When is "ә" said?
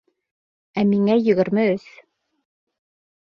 0.81-0.85